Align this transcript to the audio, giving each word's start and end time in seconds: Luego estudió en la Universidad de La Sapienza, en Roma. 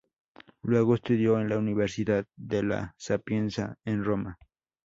Luego 0.63 0.95
estudió 0.95 1.39
en 1.39 1.47
la 1.47 1.59
Universidad 1.59 2.25
de 2.35 2.63
La 2.63 2.95
Sapienza, 2.97 3.75
en 3.85 4.03
Roma. 4.03 4.39